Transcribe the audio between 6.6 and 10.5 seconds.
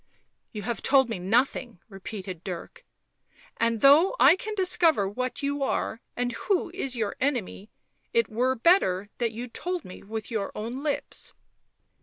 is your enemy, it were better that you told me with